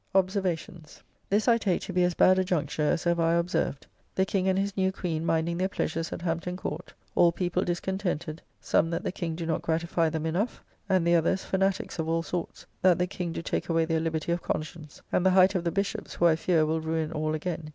[0.15, 1.03] OBSERVATIONS.
[1.29, 3.85] This I take to be as bad a juncture as ever I observed.
[4.15, 6.91] The King and his new Queen minding their pleasures at Hampton Court.
[7.13, 11.43] All people discontented; some that the King do not gratify them enough; and the others,
[11.45, 15.23] Fanatiques of all sorts, that the King do take away their liberty of conscience; and
[15.23, 17.69] the height of the Bishops, who I fear will ruin all again.